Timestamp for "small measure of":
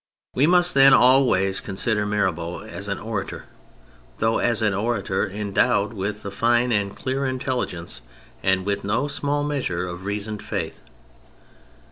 9.07-10.05